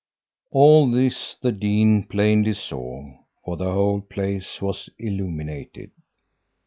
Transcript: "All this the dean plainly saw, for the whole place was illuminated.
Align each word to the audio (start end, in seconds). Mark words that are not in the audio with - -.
"All 0.49 0.89
this 0.89 1.35
the 1.43 1.51
dean 1.51 2.07
plainly 2.07 2.53
saw, 2.53 3.17
for 3.45 3.55
the 3.55 3.71
whole 3.71 4.01
place 4.01 4.59
was 4.59 4.89
illuminated. 4.97 5.91